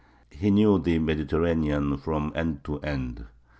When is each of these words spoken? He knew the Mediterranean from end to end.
He 0.31 0.49
knew 0.49 0.79
the 0.79 0.97
Mediterranean 0.97 1.95
from 1.95 2.31
end 2.35 2.63
to 2.63 2.79
end. 2.79 3.27